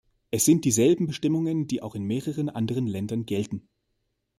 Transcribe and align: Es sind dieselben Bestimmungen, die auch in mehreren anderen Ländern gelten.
Es 0.31 0.45
sind 0.45 0.65
dieselben 0.65 1.05
Bestimmungen, 1.05 1.67
die 1.67 1.83
auch 1.83 1.93
in 1.93 2.01
mehreren 2.05 2.49
anderen 2.49 2.87
Ländern 2.87 3.27
gelten. 3.27 3.67